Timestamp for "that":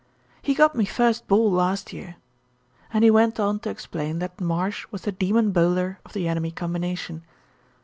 4.17-4.41